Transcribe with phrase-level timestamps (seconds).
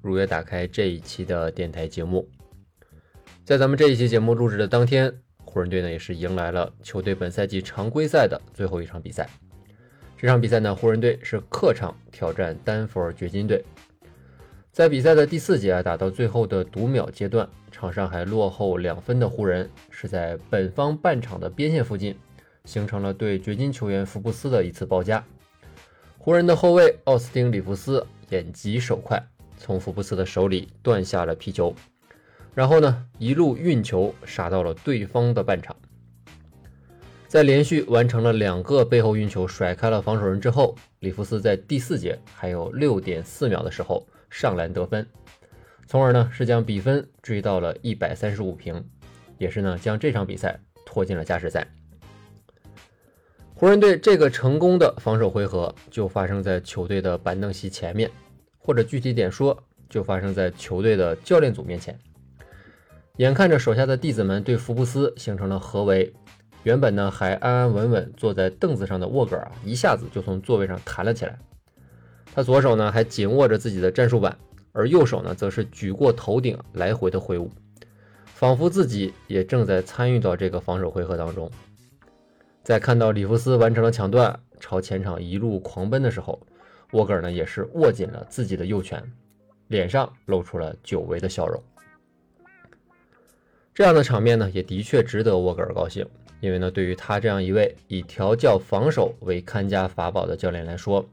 [0.00, 2.28] 如约打开这一期的电台节目，
[3.44, 5.12] 在咱们这一期节目录制的当天，
[5.44, 9.28] 湖人队呢也是迎来了球队本赛季常规赛的最后一场比赛。
[10.16, 13.64] 这场比赛呢，湖人队是客场挑战丹佛掘金队。
[14.72, 22.16] 在比赛的第四节啊，打到最后的读秒阶段，场上还落后两分的湖人是在本方半场的边线附近，
[22.64, 25.24] 形成了对掘金球员福布斯的一次包夹。
[26.18, 29.20] 湖人的后卫奥斯汀·里弗斯眼疾手快。
[29.58, 31.74] 从福布斯的手里断下了皮球，
[32.54, 35.76] 然后呢，一路运球杀到了对方的半场。
[37.26, 45.06] 在连续完成了两个背后运球甩开了防守人之后，里弗斯在第四节还有六点四秒的时候上篮得分，
[45.86, 48.82] 从而呢是将比分追到了一百三十五平，
[49.36, 51.68] 也是呢将这场比赛拖进了加时赛。
[53.54, 58.10] 湖人队这个成功的防守回合就发生在球队的板凳席前面。
[58.68, 61.98] 或者具体点说，就发生在球队的教练组面前。
[63.16, 66.12] 眼看着手下的弟子们对福布斯形成了合围，
[66.64, 71.38] 原本呢还安安稳稳坐在凳子上的沃格尔啊，一下子就从座位上弹了起来。
[72.34, 74.36] 他左手呢还紧握着自己的战术板，
[74.72, 77.50] 而右手呢则是举过头顶来回的挥舞，
[78.26, 81.50] 仿佛自己也正在参与到这个防守回合当中。
[82.62, 86.38] 在看到里弗斯完成了抢断，朝前场一路狂奔的时候。
[86.92, 89.02] 沃格尔呢，也是握紧了自己的右拳，
[89.68, 91.62] 脸上露出了久违的笑容。
[93.74, 96.04] 这样的场面呢，也的确值得沃格尔高兴，
[96.40, 101.08] 因为呢，对于他这样一位以调教防守为看家法宝的教练来说，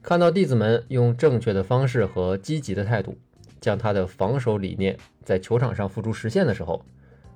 [0.00, 3.18] 看到弟子们用正确的方式和积极的态度，
[3.60, 6.82] 将他的防守理念在球场上付诸实现的时候，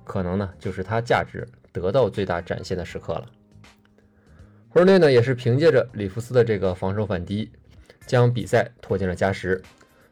[0.03, 3.25] 可能呢，就是他价值得到最大展现的时刻了。
[4.69, 7.51] 湖人队呢，也是凭借着里弗斯的这个防守反击。
[8.05, 9.61] 将比赛拖进了加时，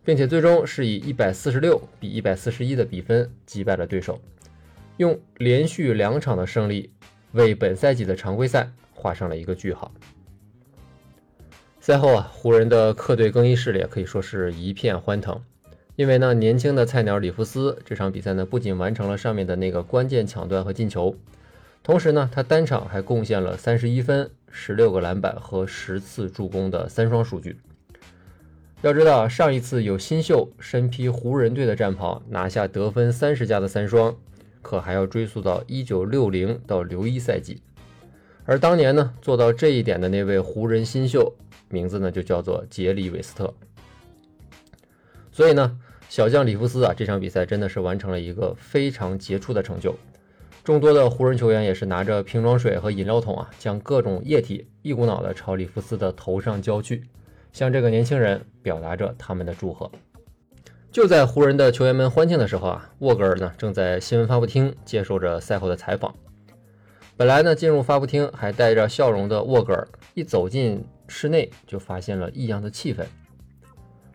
[0.03, 4.19] 并且最终是以一百四十六比一百四十一的比分击败了对手，
[4.97, 6.91] 用连续两场的胜利
[7.31, 9.91] 为本赛季的常规赛画上了一个句号。
[11.79, 15.41] 赛后啊，湖人的客队更衣室里可以说是一片欢腾，
[15.97, 21.15] 因为呢，年轻的菜鸟里弗斯这场比赛呢，不仅完成了上面的那个关键抢断和进球，
[21.83, 27.57] 同时呢，他单场还贡献了三十一分、十六个篮板和十次助攻的三双数据。
[28.83, 34.13] 要知道，上一次有新秀身披湖人队的战袍拿下得分三十加的三双，
[34.61, 37.61] 可还要追溯到一九六零到六一赛季。
[38.43, 41.33] 而当年呢，做到这一点的那位湖人新秀，
[41.69, 43.53] 名字呢就叫做杰里韦斯特。
[45.31, 45.79] 所以呢，
[46.09, 49.95] 小将里弗斯啊，这场比赛真的是完成了一个非常杰出的成就。
[50.61, 57.05] 众多的湖人球员也是拿着瓶装水和饮料桶啊，将各种液体一股脑的朝里弗斯的头上浇去。
[57.53, 59.89] 向这个年轻人表达着他们的祝贺。
[60.91, 66.13] 就在湖人的球员们欢庆的时候啊，沃格尔呢正在新闻发布厅接受着赛后的采访。
[67.15, 73.05] 本来呢，进入发布厅还带着笑容的沃格尔，一走进室内就发现了异样的气氛。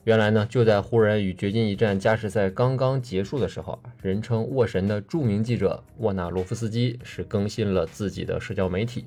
[0.04, 9.06] 原来呢，就在湖人与掘金一战加时赛刚刚结束的时候，人称“沃神”的著名记者沃纳罗夫斯基是更新了自己的社交媒体，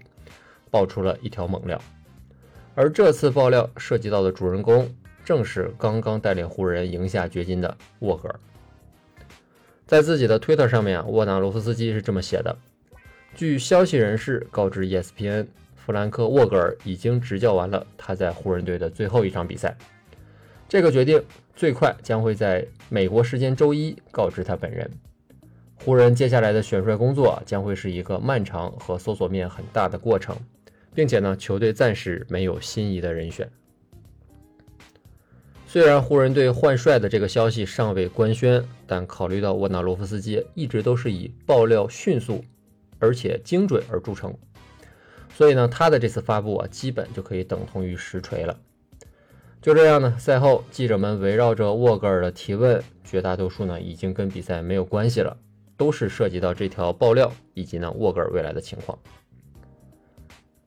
[0.69, 1.81] 爆出了一条猛料。
[2.73, 4.89] 而这次爆料涉及到的主人公，
[5.23, 8.39] 正是刚刚带领湖人赢下掘金的沃格尔。
[9.85, 12.57] 在自己的推特上面啊，沃纳罗夫斯基是这么写的：
[13.35, 19.75] 据消息人士告知 ESPN，弗兰克·沃格尔已经执教完了他在湖人队的最后一场比赛。
[20.69, 21.21] 这个决定
[21.53, 24.89] 最快将会在美国时间周一告知他本人。
[25.83, 30.33] 湖人接下来的选帅工作将会是一个漫长和搜索面很大的过程。
[30.93, 33.49] 并且呢，球队暂时没有心仪的人选。
[35.65, 42.43] 虽然湖人队换帅的这个消息尚未官宣，但考虑到沃纳罗夫斯基一直都是以爆料迅速
[42.99, 44.37] 而且精准而著称，
[45.33, 48.59] 所以呢，他的这次发布啊，基本就可以等同于实锤了。
[49.61, 55.37] 就这样呢，赛后记者们围绕着沃格尔的提问，绝大多数呢已经跟比赛没有关系了，
[55.77, 58.99] 都是涉及到这条爆料以及呢沃格尔未来的情况。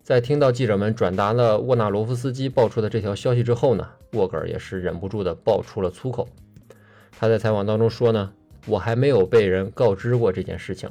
[0.04, 6.28] 在听到记者们转达了沃纳罗夫斯基爆出的这条消息之后呢，沃格尔也是忍不住的爆出了粗口。
[7.18, 8.30] 他在采访当中说呢
[8.68, 10.90] ：“我还没有被人告知过这件事情。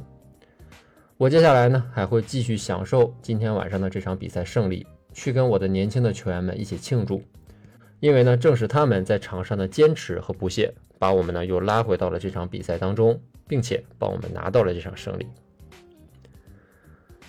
[1.16, 4.84] 我接下来呢还会继续享受今天晚上的这场比赛胜利，
[5.14, 7.22] 去跟我的年轻的球员们一起庆祝。
[8.00, 15.28] 因为呢，正是他们在场上的坚持和不懈，把我们呢又拉回到了这场比赛当中，并且帮我们拿到了这场胜利。”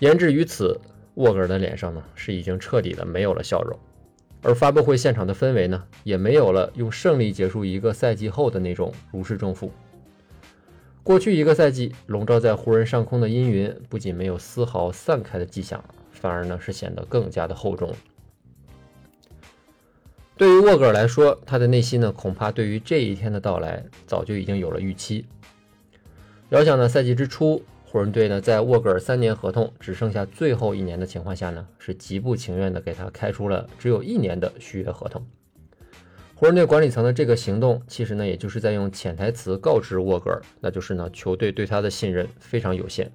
[0.00, 0.80] 言至于此，
[1.14, 3.78] 沃格尔的脸上呢是已经彻底的没有了笑容。
[4.42, 9.72] 而发布会现场的氛围呢，也没有了用胜利结束一个赛季后的那种如释重负。
[11.02, 17.90] 过去一个赛季笼罩在湖人上空的阴云，不仅没有丝毫散开的迹象，反而呢是显得更加的厚重。
[20.36, 25.24] 对于沃格尔来说，他的内心呢，恐怕对于这一天的到来早就已经有了预期。
[26.50, 27.62] 遥想呢，赛季之初。
[27.94, 35.24] 湖人队呢，在沃格尔三年合同只剩下最后一年的情况下呢，是极不情愿的给他开出了只有一年的续约合同。
[36.34, 43.08] 湖人队管理层的这个行动，其实呢，也就是在用潜台词告知沃格尔，那就是呢，球队对他的信任非常有限。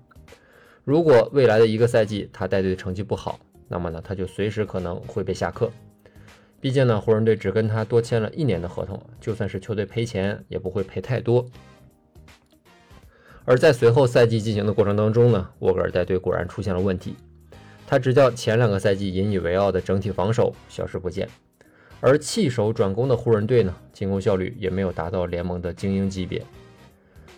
[0.85, 3.37] 如果未来的一个赛季他带队成绩不好，
[3.67, 5.69] 那么呢，他就随时可能会被下课。
[6.61, 11.45] 毕竟呢，湖人队只跟他多签了一年的合同，就算是球队赔钱，也不会赔太多。
[13.49, 17.15] 而在随后赛季进行的过程当中呢，沃格尔带队果然出现了问题。
[17.87, 21.27] 他执教前两个赛季引以为傲的整体防守消失不见，
[21.99, 26.45] 而弃守转攻的湖人队呢，进攻效率也没有达到联盟的精英级别。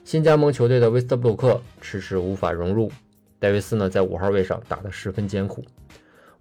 [0.03, 2.91] 新加盟球队的威斯特布鲁克迟迟无法融入，
[3.39, 5.63] 戴维斯呢在五号位上打得十分艰苦，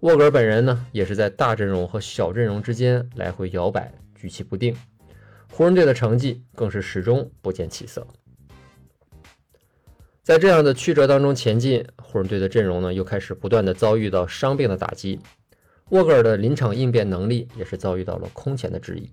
[0.01, 4.75] 沃格尔本人呢也是在大阵容和小阵容之间来回摇摆，举棋不定。
[5.53, 8.05] 湖人队的成绩更是始终不见起色。
[10.23, 15.19] 在这样的曲折当中前进，湖人队的阵容呢又开始不断的遭遇到伤病的打击，
[15.89, 19.09] 沃格尔的临场应变能力也是遭遇到了空前的质疑。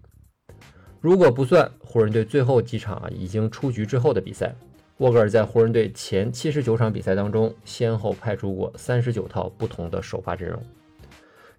[1.01, 4.55] 如果不算湖人队最后几场啊已经出局之后的比赛，
[4.99, 10.63] 沃格尔在湖人队前七十九场比赛当中，先后派出过三十九套不同的首发阵容，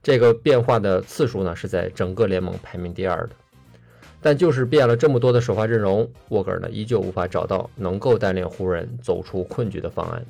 [0.03, 3.31] 这个变化的次数呢是在整个联盟排名第二的。
[4.21, 10.25] 但就是变了这么多的首发阵容，沃格尔呢依旧无法找到能够带领湖人走出困局的方案。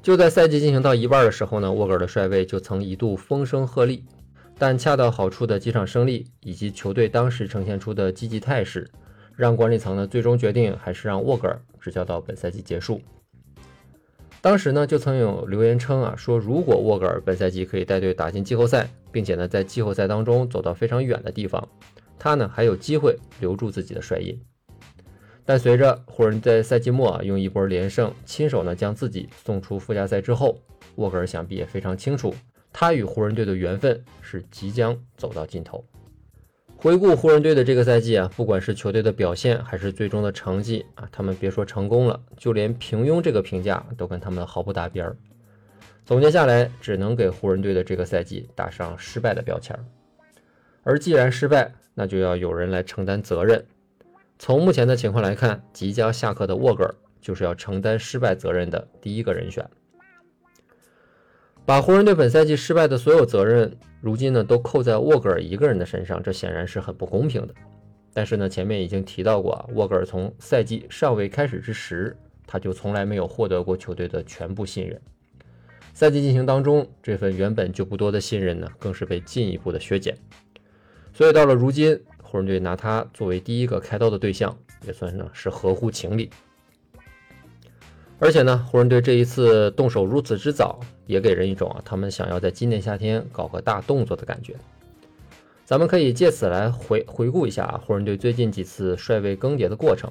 [0.00, 4.00] 就在赛季进行到一半的时候呢，沃格尔的帅位就曾一度风声鹤唳，
[4.56, 8.88] 但恰到好处的几场胜利以及球队当时呈现出的积极态势，
[9.34, 13.00] 让管理层呢最终决定还是让沃格尔执教到本赛季结束。
[14.40, 18.88] 当时呢就曾有留言称啊，说如果沃格尔本赛季可以带队打进季后赛。
[19.10, 21.68] 并且呢，在季后赛当中走到非常远的地方，
[22.18, 24.40] 他呢还有机会留住自己的帅印。
[25.44, 30.58] 但随着湖人，在赛季末啊用一波连胜，亲手呢将自己送出附加赛之后，
[30.96, 32.34] 沃格尔想必也非常清楚，
[32.72, 35.82] 他与湖人队的缘分是即将走到尽头。
[36.76, 45.16] 回顾湖人队的这个赛季啊，不管是球队的表现，还是最终的成绩啊，他们别说成功了，就连平庸这个评价都跟他们毫不搭边儿。
[46.08, 49.78] 总结下来，只能给湖人队的这个赛季打上失败的标签。
[50.82, 53.62] 而既然失败，那就要有人来承担责任。
[54.38, 59.68] 从目前的情况来看，即将下课的沃格尔就是要承担失败责任的第一个人选。
[61.66, 63.70] 把湖人队本赛季失败的所有责任，
[64.00, 67.52] 如今呢都扣在沃格尔一个人的身上，这显然是很不公平的。
[68.14, 72.16] 但是呢，前面已经提到过啊，沃格尔从赛季尚未开始之时，
[72.46, 74.98] 他就从来没有获得过球队的全部信任。
[75.98, 80.16] 赛季进行当中，这份原本就不多的信任呢，更是被进一步的削减。
[81.12, 86.30] 所以到了如今，湖人队拿他作为第一个开刀的对象，也算呢是合乎情理。
[88.20, 94.54] 而且呢，湖人队这一次动手如此之早，也给人一种啊，他们想要在今年夏天搞个大动作的感觉。
[95.64, 100.08] 咱们可以借此来回回顾一下啊，湖人队最近几次帅位更迭的过程。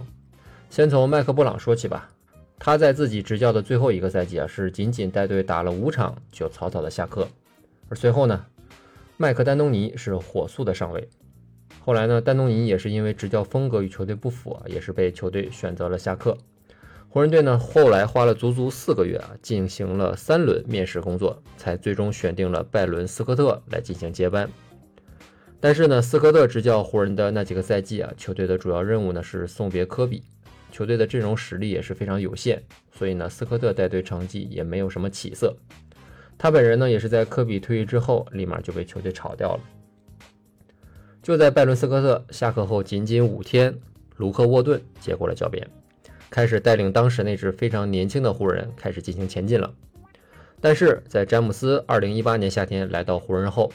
[0.70, 2.10] 先从麦克布朗说起吧。
[2.59, 7.27] 他在自己执教的最后一个赛季啊，是仅仅带队打了五场就草草的下课。
[7.87, 8.45] 而随后呢，
[9.15, 11.07] 麦克丹东尼是火速的上位。
[11.85, 16.37] 后来呢，丹东尼也是因为执教风格与球队不符啊，也是被球队选择了下课。
[17.09, 24.49] 湖人队呢，后来花了足足四个月啊，进行了三轮面试工作，才最终选定了拜伦斯科特来进行接班。
[25.59, 30.23] 但是呢，斯科特执教湖人的那几个赛季啊，球队的主要任务呢是送别科比。
[30.77, 35.57] 球队的阵容实力也是非常有限，所以呢，斯科特带队成绩也没有什么起色。
[36.38, 39.60] 他本人呢，也是在科比退役之后，立马就被球队炒掉了。
[41.24, 43.75] 就在拜伦斯科特下课后仅仅五天，
[44.17, 45.67] 卢克沃顿接过了教鞭，
[46.29, 49.74] 开始带领当时那支非常年轻的湖人开始进行前进了。
[50.62, 53.74] 但是在詹姆斯2018年夏天来到湖人后，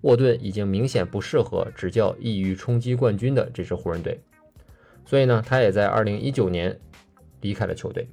[0.00, 4.18] 沃顿已经明显不适合执教意欲冲击冠军的这支湖人队。
[5.10, 6.78] 所以呢，他也在二零一九年
[7.40, 8.06] 离开了球队。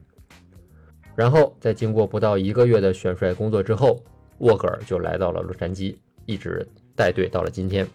[1.16, 4.04] 然后在经过不到一个月的选帅工作之后，
[4.40, 7.88] 沃格尔就来到了洛杉矶，一直带队到了今天。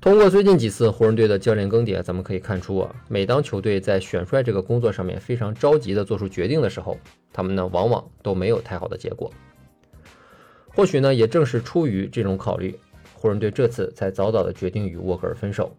[0.00, 6.98] 通过最近几次湖人队的教练更迭，咱们可以看出啊，每当球队在选帅这个工作上面非常着急的做出决定的时候，
[7.32, 9.32] 他们呢往往都没有太好的结果。
[10.74, 12.76] 或许呢，也正是出于这种考虑，
[13.14, 15.72] 湖人队这次才早早的决定与沃格尔分手，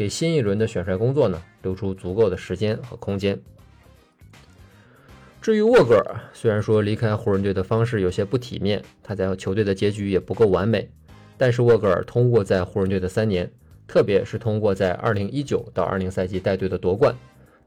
[0.00, 3.38] 给新一轮的选帅工作呢留出足够的时间和空间。
[5.42, 10.88] 至于沃格尔，虽然说离开湖人队的方式有些不体面，他在球队的结局也不够完美，
[11.36, 13.52] 但是沃格尔通过在湖人队的三年。
[13.86, 17.14] 特别是通过在二零一九到二零赛季带队的夺冠，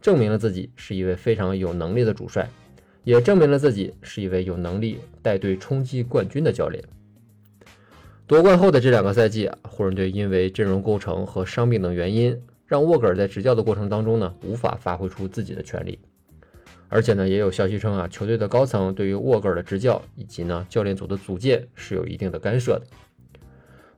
[0.02, 2.50] 证明了自己是一位非常有能力的主帅，
[3.04, 6.84] 也证明了自己是一位有能力带队冲击冠军的教练。
[8.26, 16.00] 夺冠后的这两个赛季啊，湖人队因为阵容构成和伤病等原因，让沃格尔在执教的过程当中呢，无法发挥出自己的全力。
[16.88, 22.84] 而且呢，也有消息称啊，球队的高层对于沃格尔的执教以及呢教练组的组建是有一定的干涉的。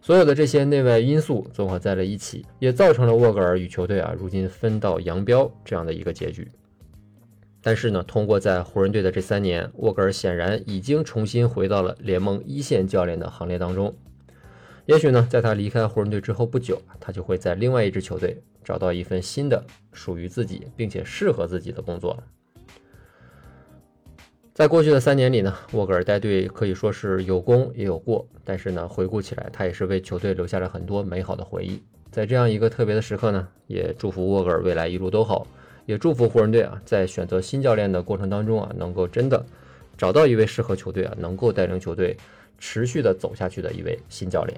[0.01, 6.49] 所有的这些内外因素综合在了一起，也造成了沃格尔与球队啊如今分道扬镳这样的一个结局。
[7.61, 13.95] 但是呢，通过在湖人队的这三年，沃格尔显然已经重新回到了联盟一线教练的行列当中。
[14.85, 22.21] 也许呢，在他离开湖人队之后不久，他就会在另外一支球队找到一份新的属于自己并且适合自己的工作。
[24.53, 31.81] 在过去的三年里呢，沃格尔带队可以说是有功也有过，但是呢，回顾起来，他也是为球队留下了很多美好的回忆。
[32.11, 35.45] 在这样一个特别的时刻呢，也祝福沃格尔未来一路都好，
[35.85, 39.43] 也祝福湖人队啊，在选择新教练的过程当中啊，能够真的
[39.97, 42.15] 找到一位适合球队啊，能够带领球队
[42.57, 44.57] 持续的走下去的一位新教练。